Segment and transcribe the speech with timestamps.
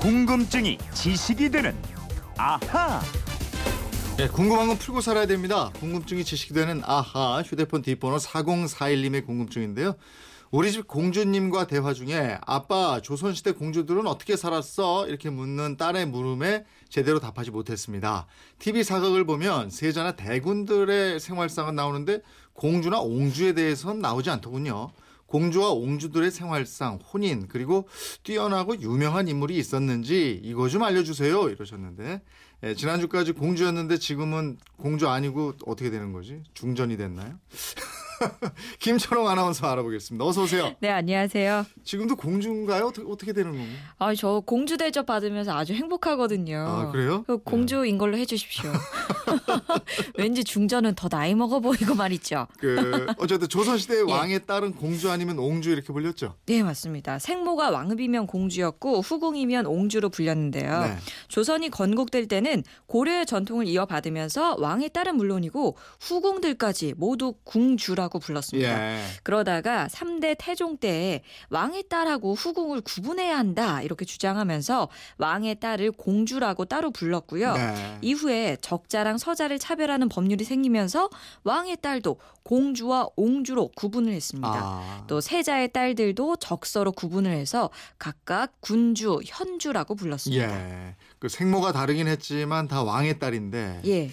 [0.00, 1.76] 궁금증이 지식이 되는
[2.38, 3.02] 아하.
[4.16, 5.70] 네, 궁금한 건 풀고 살아야 됩니다.
[5.78, 9.96] 궁금증이 지식이 되는 아하 휴대폰 뒷번호 4041님의 궁금증인데요.
[10.50, 15.06] 우리 집 공주님과 대화 중에 아빠 조선시대 공주들은 어떻게 살았어?
[15.06, 18.26] 이렇게 묻는 딸의 물음에 제대로 답하지 못했습니다.
[18.58, 22.22] TV 사극을 보면 세자나 대군들의 생활상은 나오는데
[22.54, 24.92] 공주나 옹주에 대해서는 나오지 않더군요.
[25.30, 27.88] 공주와 옹주들의 생활상, 혼인, 그리고
[28.24, 31.50] 뛰어나고 유명한 인물이 있었는지 이거 좀 알려주세요.
[31.50, 32.20] 이러셨는데
[32.64, 36.42] 예, 지난주까지 공주였는데 지금은 공주 아니고 어떻게 되는 거지?
[36.54, 37.38] 중전이 됐나요?
[38.78, 40.24] 김철홍 아나운서 알아보겠습니다.
[40.24, 40.74] 어서 오세요.
[40.80, 41.66] 네, 안녕하세요.
[41.84, 42.86] 지금도 공주인가요?
[42.86, 43.76] 어떻게, 어떻게 되는 건가요?
[43.98, 46.58] 아, 저 공주 대접 받으면서 아주 행복하거든요.
[46.58, 47.24] 아, 그래요?
[47.26, 48.70] 그 공주인 걸로 해주십시오.
[50.16, 52.46] 왠지 중전은 더 나이 먹어 보이고 말이죠.
[52.58, 54.00] 그 어쨌든 조선시대 예.
[54.02, 56.34] 왕의 딸은 공주 아니면 옹주 이렇게 불렸죠.
[56.46, 57.18] 네, 맞습니다.
[57.18, 60.80] 생모가 왕읍이면 공주였고 후궁이면 옹주로 불렸는데요.
[60.82, 60.96] 네.
[61.28, 68.94] 조선이 건국될 때는 고려의 전통을 이어받으면서 왕의 딸은 물론이고 후궁들까지 모두 궁주라고 불렀습니다.
[68.96, 69.02] 예.
[69.22, 76.90] 그러다가 3대 태종 때에 왕의 딸하고 후궁을 구분해야 한다 이렇게 주장하면서 왕의 딸을 공주라고 따로
[76.90, 77.54] 불렀고요.
[77.54, 77.98] 네.
[78.02, 81.10] 이후에 적자랑 서자를 차별하는 법률이 생기면서
[81.44, 84.50] 왕의 딸도 공주와 옹주로 구분을 했습니다.
[84.52, 85.04] 아.
[85.06, 90.44] 또 세자의 딸들도 적서로 구분을 해서 각각 군주, 현주라고 불렀습니다.
[90.44, 90.96] 예.
[91.18, 94.10] 그 생모가 다르긴 했지만 다 왕의 딸인데 예.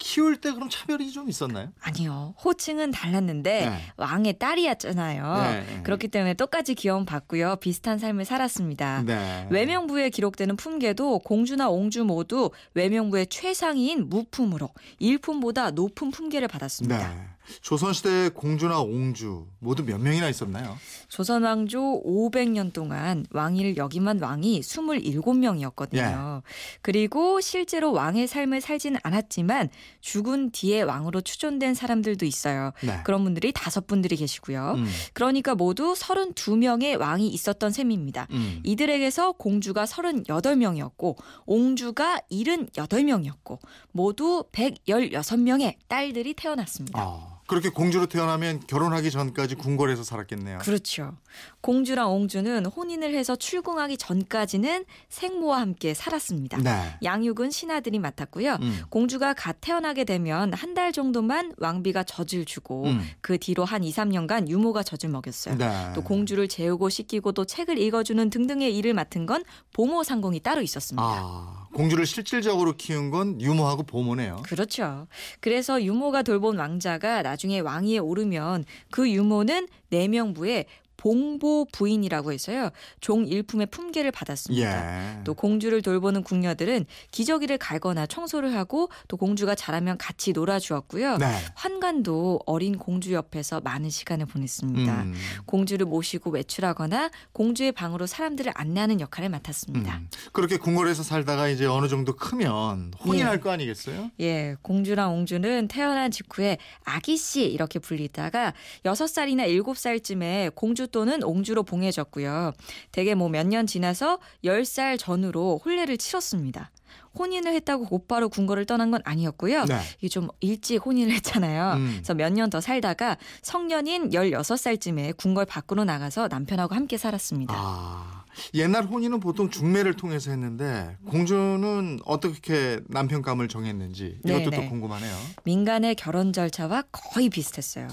[0.00, 1.68] 키울 때 그럼 차별이 좀 있었나요?
[1.82, 2.34] 아니요.
[2.42, 3.80] 호칭은 달랐는데 네.
[3.98, 5.42] 왕의 딸이었잖아요.
[5.42, 5.82] 네.
[5.84, 7.56] 그렇기 때문에 똑같이 귀여움 받고요.
[7.56, 9.02] 비슷한 삶을 살았습니다.
[9.04, 9.46] 네.
[9.50, 17.14] 외명부에 기록되는 품계도 공주나 옹주 모두 외명부의 최상위인 무품으로 일품보다 높은 품계를 받았습니다.
[17.14, 17.30] 네.
[17.62, 20.76] 조선시대 공주나 옹주 모두 몇 명이나 있었나요?
[21.08, 25.96] 조선 왕조 500년 동안 왕위를 역임한 왕이 27명이었거든요.
[26.38, 26.42] 예.
[26.82, 29.68] 그리고 실제로 왕의 삶을 살지는 않았지만
[30.00, 32.72] 죽은 뒤에 왕으로 추존된 사람들도 있어요.
[32.82, 33.00] 네.
[33.04, 34.74] 그런 분들이 다섯 분들이 계시고요.
[34.76, 34.86] 음.
[35.12, 38.28] 그러니까 모두 32명의 왕이 있었던 셈입니다.
[38.30, 38.60] 음.
[38.64, 43.58] 이들에게서 공주가 38명이었고 옹주가 78명이었고
[43.92, 47.00] 모두 116명의 딸들이 태어났습니다.
[47.00, 50.58] 아, 그렇게 공주로 태어나면 결혼하기 전까지 궁궐에서 살았겠네요.
[50.58, 51.16] 그렇죠.
[51.62, 56.58] 공주랑 옹주는 혼인을 해서 출궁하기 전까지는 생모와 함께 살았습니다.
[56.58, 56.96] 네.
[57.02, 58.58] 양육은 신하들이 맡았고요.
[58.62, 58.82] 음.
[58.88, 63.04] 공주가 갓 태어나게 되면 한 달 정도만 왕비가 젖을 주고 음.
[63.20, 65.56] 그 뒤로 한 2, 3년간 유모가 젖을 먹였어요.
[65.58, 65.90] 네.
[65.96, 71.02] 또 공주를 재우고 씻기고 또 책을 읽어주는 등등의 일을 맡은 건 보모 상공이 따로 있었습니다.
[71.04, 74.42] 아, 공주를 실질적으로 키운 건 유모하고 보모네요.
[74.44, 75.08] 그렇죠.
[75.40, 80.66] 그래서 유모가 돌본 왕자가 나중 에 왕위에 오르면 그 유모는 내명부에
[81.00, 82.68] 봉보 부인이라고 해서요.
[83.00, 85.16] 종 일품의 품계를 받았습니다.
[85.18, 85.24] 예.
[85.24, 91.16] 또 공주를 돌보는 궁녀들은 기저귀를 갈거나 청소를 하고 또 공주가 자라면 같이 놀아주었고요.
[91.16, 91.26] 네.
[91.54, 95.02] 환관도 어린 공주 옆에서 많은 시간을 보냈습니다.
[95.02, 95.14] 음.
[95.46, 99.96] 공주를 모시고 외출하거나 공주의 방으로 사람들을 안내하는 역할을 맡았습니다.
[99.96, 100.08] 음.
[100.32, 103.40] 그렇게 궁궐에서 살다가 이제 어느 정도 크면 혼인할 예.
[103.40, 104.10] 거 아니겠어요?
[104.20, 108.52] 예, 공주랑 옹주는 태어난 직후에 아기 씨 이렇게 불리다가
[108.84, 112.52] 여섯 살이나 일곱 살쯤에 공주 또는 옹주로 봉해졌고요.
[112.92, 116.70] 대개 뭐 몇 년 지나서 열살 전후로 혼례를 치렀습니다.
[117.18, 119.64] 혼인을 했다고 곧바로 궁궐을 떠난 건 아니었고요.
[119.64, 119.80] 네.
[119.98, 121.72] 이게 좀 일찍 혼인을 했잖아요.
[121.76, 121.90] 음.
[121.94, 127.54] 그래서 몇 년 더 살다가 성년인 16살쯤에 궁궐 밖으로 나가서 남편하고 함께 살았습니다.
[127.56, 128.24] 아,
[128.54, 134.62] 옛날 혼인은 보통 중매를 통해서 했는데 공주는 어떻게 남편감을 정했는지 이것도 네네.
[134.64, 135.16] 또 궁금하네요.
[135.44, 137.88] 민간의 결혼 절차와 거의 비슷했어요.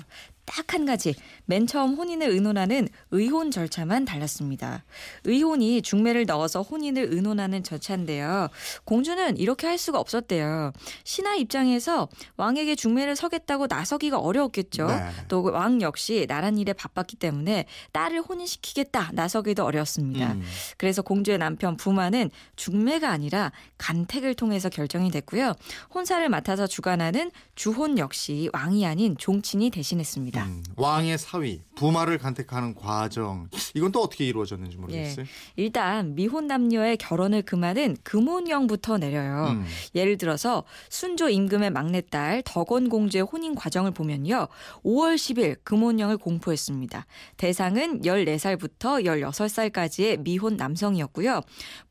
[0.48, 1.16] 딱 한 가지.
[1.46, 4.84] 맨 처음 혼인을 의논하는 의혼 절차만 달랐습니다.
[5.24, 8.50] 의혼이 중매를 넣어서 혼인을 의논하는 절차인데요.
[8.84, 10.74] 공주는 이렇게 할 수가 없었대요.
[11.04, 14.88] 신하 입장에서 왕에게 중매를 서겠다고 나서기가 어려웠겠죠.
[14.88, 15.10] 네.
[15.30, 20.34] 또왕 역시 나란 일에 바빴기 때문에 딸을 혼인시키겠다 나서기도 어려웠습니다.
[20.34, 20.44] 음.
[20.78, 25.56] 그래서 공주의 남편 부마는 중매가 아니라 간택을 통해서 결정이 됐고요.
[25.94, 30.37] 혼사를 맡아서 주관하는 주혼 역시 왕이 아닌 종친이 대신했습니다.
[30.46, 35.26] 음, 왕의 사위, 부마를 간택하는 과정 이건 또 어떻게 이루어졌는지 모르겠어요.
[35.56, 39.52] 일단 미혼 남녀의 결혼을 금하는 금혼령부터 내려요.
[39.52, 39.66] 음.
[39.94, 44.48] 예를 들어서 순조 임금의 막내딸 덕원 공주의 혼인 과정을 보면요.
[44.84, 47.06] 5월 10일 금혼령을 공포했습니다.
[47.38, 51.42] 대상은 14살부터 16살까지의 미혼 남성이었고요.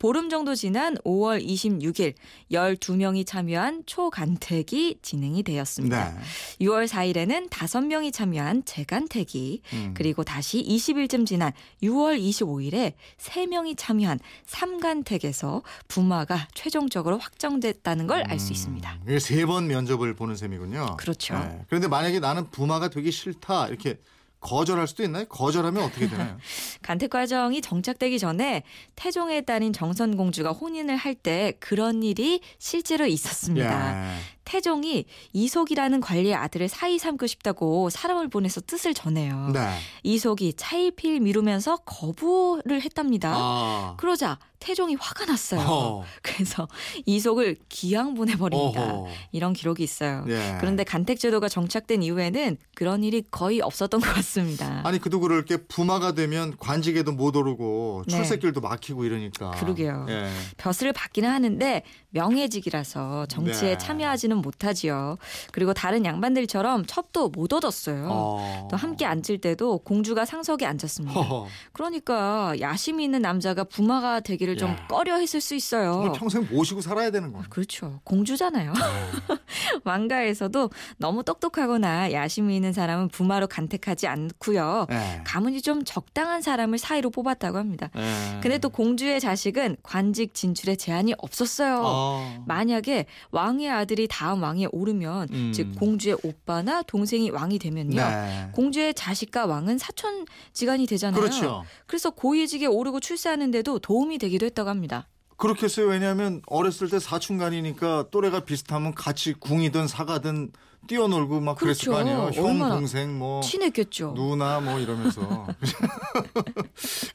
[0.00, 2.14] 보름 정도 지난 5월 26일
[2.50, 6.10] 12명이 참여한 초간택이 진행이 되었습니다.
[6.10, 6.66] 네.
[6.66, 9.94] 6월 4일에는 5명이 참여한 재간택이 음.
[9.94, 11.52] 그리고 다시 20일쯤 지난
[11.82, 18.98] 6월 25일에 3명이 참여한 삼간택에서 부마가 최종적으로 확정됐다는 걸 알수 있습니다.
[19.20, 20.96] 세 번 면접을 보는 셈이군요.
[20.98, 21.34] 그렇죠.
[21.38, 21.64] 네.
[21.68, 23.98] 그런데 만약에 나는 부마가 되기 싫다 이렇게
[24.40, 25.24] 거절할 수도 있나요?
[25.26, 26.36] 거절하면 어떻게 되나요?
[26.82, 28.62] 간택 과정이 정착되기 전에
[28.94, 34.12] 태종의 딸인 정선 공주가 혼인을 할 때 그런 일이 실제로 있었습니다.
[34.14, 34.18] 예.
[34.44, 39.50] 태종이 이속이라는 관리의 아들을 사이 삼고 싶다고 사람을 보내서 뜻을 전해요.
[39.52, 39.60] 네.
[40.04, 43.32] 이속이 차일피일 미루면서 거부를 했답니다.
[43.34, 43.94] 아.
[43.96, 45.60] 그러자 태종이 화가 났어요.
[45.60, 46.04] 어.
[46.22, 46.68] 그래서
[47.04, 48.82] 이속을 기양 보내버립니다.
[48.82, 49.08] 어허.
[49.32, 50.24] 이런 기록이 있어요.
[50.28, 50.56] 예.
[50.60, 54.82] 그런데 간택제도가 정착된 이후에는 그런 일이 거의 없었던 것 같습니다.
[54.84, 58.16] 아니 그도 그럴 게 부마가 되면 관직에도 못 오르고 네.
[58.16, 59.50] 출세길도 막히고 이러니까.
[59.52, 60.06] 그러게요.
[60.08, 60.30] 예.
[60.56, 63.78] 벼슬을 받기는 하는데 명예직이라서 정치에 네.
[63.78, 65.16] 참여하지는 못하지요.
[65.52, 68.06] 그리고 다른 양반들처럼 첩도 못 얻었어요.
[68.10, 68.68] 어.
[68.70, 71.20] 또 함께 앉을 때도 공주가 상석에 앉았습니다.
[71.20, 71.46] 허허.
[71.72, 74.86] 그러니까 야심이 있는 남자가 부마가 되 기를 좀 야.
[74.88, 76.12] 꺼려 했을 수 있어요.
[76.16, 77.42] 평생 모시고 살아야 되는 거야.
[77.50, 78.00] 그렇죠.
[78.04, 78.72] 공주잖아요.
[79.84, 84.86] 왕가에서도 너무 똑똑하거나 야심이 있는 사람은 부마로 간택하지 않고요.
[84.90, 85.22] 예.
[85.24, 87.90] 가문이 좀 적당한 사람을 사이로 뽑았다고 합니다.
[87.96, 88.40] 예.
[88.40, 91.82] 근데 또 공주의 자식은 관직 진출에 제한이 없었어요.
[91.84, 92.44] 어.
[92.46, 95.52] 만약에 왕의 아들이 다음 왕에 오르면 음.
[95.52, 97.96] 즉 공주의 오빠나 동생이 왕이 되면요.
[97.96, 98.48] 네.
[98.52, 101.20] 공주의 자식과 왕은 사촌 지간이 되잖아요.
[101.20, 101.64] 그렇죠.
[101.86, 105.08] 그래서 고위직에 오르고 출세하는데도 도움이 되 기도 했다고 합니다.
[105.38, 105.86] 그렇겠어요.
[105.86, 110.52] 왜냐하면 어렸을 때 사춘간이니까 또래가 비슷하면 같이 궁이든 사가든
[110.86, 111.92] 뛰어놀고 막 그랬을 그렇죠.
[111.92, 112.30] 거 아니에요.
[112.32, 114.14] 형, 얼마나 동생, 뭐 친했겠죠.
[114.14, 115.46] 누나 뭐 이러면서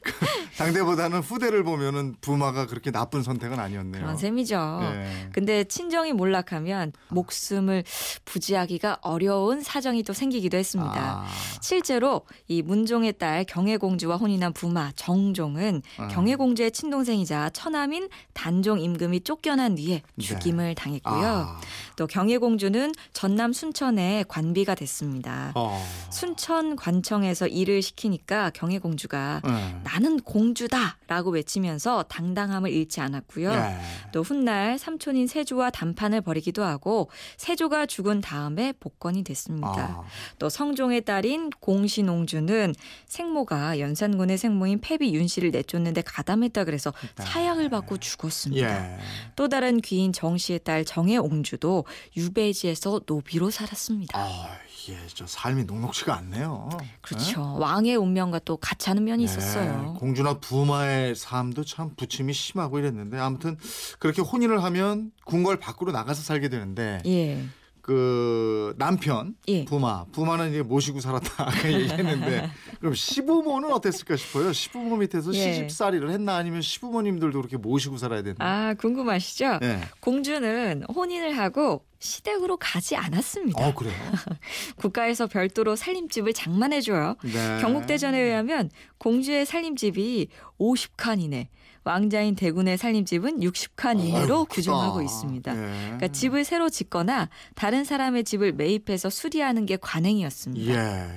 [0.02, 0.12] 그
[0.58, 4.02] 당대보다는 후대를 보면은 부마가 그렇게 나쁜 선택은 아니었네요.
[4.02, 4.78] 그런 셈이죠.
[4.80, 5.28] 네.
[5.32, 7.84] 근데 친정이 몰락하면 목숨을
[8.24, 10.92] 부지하기가 어려운 사정이 또 생기기도 했습니다.
[10.94, 11.26] 아,
[11.60, 16.08] 실제로 이 문종의 딸 경혜공주와 혼인한 부마 정종은 아.
[16.08, 21.20] 경혜공주의 친동생이자 처남인 단종 임금이 쫓겨난 뒤에 죽임을 당했고요.
[21.20, 21.26] 네.
[21.26, 21.60] 아,
[21.96, 25.52] 또 경혜공주는 전남 순천에 관비가 됐습니다.
[25.54, 25.80] 어.
[26.10, 29.80] 순천 관청에서 일을 시키니까 경혜공주가 네.
[29.84, 33.54] 나는 공주다라고 외치면서 당당함을 잃지 않았고요.
[33.54, 33.80] 네.
[34.10, 39.68] 또 훗날 삼촌인 세조와 담판을 벌이기도 하고 세조가 죽은 다음에 복권이 됐습니다.
[39.68, 40.02] 아,
[40.40, 42.74] 또 성종의 딸인 공신옹주는
[43.06, 47.24] 생모가 연산군의 생모인 패비 윤 씨를 내쫓는데 가담했다 그래서 네.
[47.24, 48.94] 사약을 받고 죽었습니다.
[48.94, 48.98] 예.
[49.36, 51.84] 또 다른 귀인 정 씨의 딸 정혜옹주도
[52.16, 54.18] 유배지에서 노비로 살았습니다.
[54.18, 54.48] 아,
[54.88, 56.68] 예, 저 삶이 녹록지가 않네요.
[57.00, 57.56] 그렇죠.
[57.58, 59.92] 왕의 운명과 또 같이 하는 면이 있었어요.
[59.92, 63.56] 네, 공주나 부마의 삶도 참 부침이 심하고 이랬는데 아무튼
[64.00, 67.44] 그렇게 혼인을 하면 궁궐 밖으로 나가서 살게 되는데 예.
[67.82, 69.64] 그 남편 예.
[69.64, 74.52] 부마 부마는 이제 모시고 살았다 얘기했는데 그럼 시부모는 어땠을까 싶어요.
[74.52, 75.52] 시부모 밑에서 예.
[75.52, 78.36] 시집살이를 했나 아니면 시부모님들도 그렇게 모시고 살아야 됐나?
[78.38, 79.58] 아, 궁금하시죠?
[79.60, 79.80] 네.
[80.00, 83.64] 공주는 혼인을 하고 시댁으로 가지 않았습니다.
[83.64, 83.94] 어 그래요.
[84.76, 87.14] 국가에서 별도로 살림집을 장만해줘요.
[87.22, 87.58] 네.
[87.60, 90.28] 경국대전에 의하면 공주의 살림집이
[90.58, 91.48] 50칸 이내,
[91.84, 95.04] 왕자인 대군의 살림집은 60칸 이내로 아유, 규정하고 크다.
[95.04, 95.52] 있습니다.
[95.52, 95.56] 예.
[95.84, 100.72] 그러니까 집을 새로 짓거나 다른 사람의 집을 매입해서 수리하는 게 관행이었습니다.
[100.72, 101.08] 예,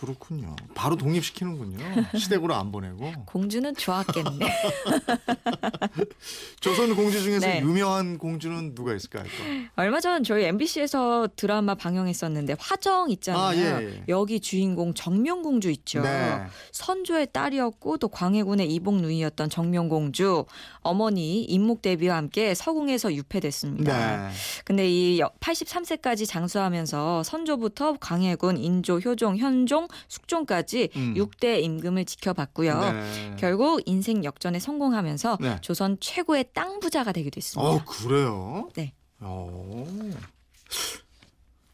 [0.00, 0.56] 그렇군요.
[0.74, 1.78] 바로 독립시키는군요.
[2.16, 3.12] 시댁으로 안 보내고.
[3.26, 4.48] 공주는 좋았겠네.
[6.60, 7.60] 조선 공주 중에서 네.
[7.60, 9.24] 유명한 공주는 누가 있을까요?
[9.24, 9.82] 또?
[9.82, 13.42] 얼마 전 저희 MBC에서 드라마 방영했었는데 화정 있잖아요.
[13.42, 14.02] 아, 예, 예.
[14.08, 16.02] 여기 주인공 정명공주 있죠.
[16.02, 16.42] 네.
[16.72, 20.46] 선조의 딸이었고 또 광해군의 이복 누이였던 정명공주
[20.80, 24.28] 어머니 임목 대비와 함께 서궁에서 유폐됐습니다.
[24.28, 24.34] 네.
[24.64, 31.14] 근데 이 83세까지 장수하면서 선조부터 광해군, 인조, 효종, 현종, 숙종까지 음.
[31.16, 32.80] 6대 임금을 지켜봤고요.
[32.80, 33.36] 네.
[33.38, 35.58] 결국 인생 역전에 성공하면서 네.
[35.60, 37.68] 조선 최고의 땅 부자가 되기도 했습니다.
[37.68, 38.68] 어, 그래요?
[38.74, 38.92] 네.
[39.20, 39.86] 어.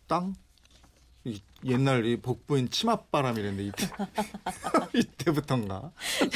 [0.07, 0.35] 땅?
[1.25, 3.89] 이 옛날 이 복부인 치맛바람이랬는데 이때
[4.95, 5.91] 이때부터인가?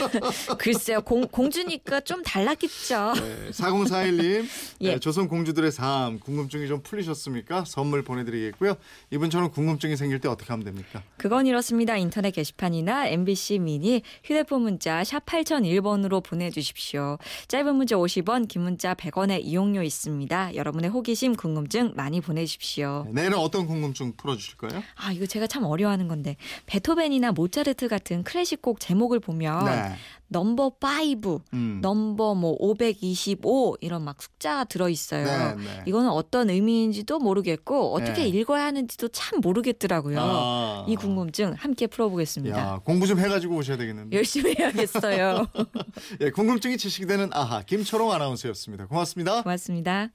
[0.58, 3.12] 글쎄요, 공, 공주니까 좀 달랐겠죠.
[3.14, 4.46] 네, 4041님
[4.82, 4.98] 예.
[4.98, 7.64] 조선 공주들의 삶 궁금증이 좀 풀리셨습니까?
[7.66, 8.76] 선물 보내드리겠고요.
[9.10, 11.02] 이분처럼 궁금증이 생길 때 어떻게 하면 됩니까?
[11.16, 11.96] 그건 이렇습니다.
[11.96, 17.18] 인터넷 게시판이나 MBC 미니 휴대폰 문자 샵 8001번으로 보내주십시오.
[17.48, 20.54] 짧은 문자 50원, 긴 문자 100원의 이용료 있습니다.
[20.54, 23.04] 여러분의 호기심, 궁금증 많이 보내주십시오.
[23.08, 24.82] 네, 내일은 어떤 궁금증 풀어주실 거예요?
[24.96, 29.96] 아, 이거 제가 참 어려워하는 건데 베토벤이나 모차르트 같은 클래식 곡 제목을 보면 네.
[30.28, 31.78] 넘버 5, 음.
[31.82, 35.24] 넘버 뭐 525 이런 막 숫자가 들어 있어요.
[35.24, 35.82] 네, 네.
[35.86, 38.28] 이거는 어떤 의미인지도 모르겠고 어떻게 네.
[38.28, 40.18] 읽어야 하는지도 참 모르겠더라고요.
[40.20, 40.86] 아.
[40.86, 42.58] 이 궁금증 함께 풀어보겠습니다.
[42.58, 44.16] 야, 공부 좀 해가지고 오셔야 되겠는데.
[44.16, 45.46] 열심히 해야겠어요.
[46.20, 48.86] 예, 궁금증이 지식이 되는 아하 김초롱 아나운서였습니다.
[48.86, 49.42] 고맙습니다.
[49.42, 50.10] 고맙습니다.